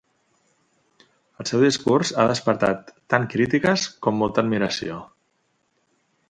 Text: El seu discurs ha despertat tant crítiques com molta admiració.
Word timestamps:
El 1.43 1.47
seu 1.49 1.65
discurs 1.65 2.11
ha 2.21 2.25
despertat 2.31 2.89
tant 3.15 3.29
crítiques 3.35 3.85
com 4.07 4.19
molta 4.23 4.45
admiració. 4.45 4.99